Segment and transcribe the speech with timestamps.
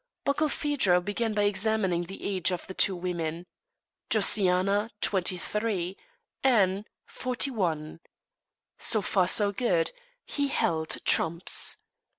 [0.25, 3.45] Barkilphedro began by examining the age of the two women.
[4.09, 5.95] Josiana, twenty three;
[6.43, 7.99] Anne, forty one.
[8.79, 9.91] So far so good.
[10.25, 11.77] He held trumps.